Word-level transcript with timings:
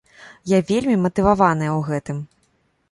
Я 0.51 0.59
вельмі 0.71 0.95
матываваная 1.03 1.71
ў 1.77 1.81
гэтым. 1.93 2.27